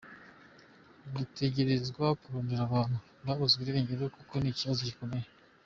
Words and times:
Dutegerezwa 1.13 2.05
kurondera 2.21 2.61
abantu 2.65 2.97
babuzwe 3.25 3.61
irengero, 3.65 4.03
kuko 4.17 4.33
ni 4.37 4.49
ikibazo 4.53 4.81
gikomeye. 4.89 5.27